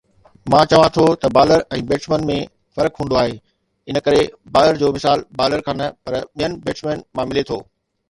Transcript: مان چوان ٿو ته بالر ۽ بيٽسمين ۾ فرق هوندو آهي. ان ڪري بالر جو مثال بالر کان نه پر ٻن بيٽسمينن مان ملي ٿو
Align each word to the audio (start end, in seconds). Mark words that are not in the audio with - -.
مان 0.51 0.63
چوان 0.69 0.89
ٿو 0.95 1.03
ته 1.21 1.27
بالر 1.35 1.59
۽ 1.77 1.79
بيٽسمين 1.91 2.21
۾ 2.31 2.39
فرق 2.79 2.93
هوندو 3.03 3.15
آهي. 3.23 3.35
ان 3.89 3.95
ڪري 4.09 4.21
بالر 4.57 4.75
جو 4.83 4.87
مثال 4.99 5.19
بالر 5.43 5.61
کان 5.69 5.75
نه 5.81 5.87
پر 6.05 6.13
ٻن 6.37 6.51
بيٽسمينن 6.65 7.07
مان 7.17 7.25
ملي 7.33 7.43
ٿو 7.53 7.57